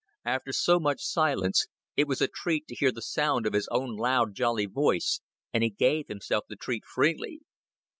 [0.25, 3.95] After so much silence it was a treat to hear the sound of his own
[3.97, 5.21] loud, jolly voice,
[5.53, 7.41] and he gave himself the treat freely.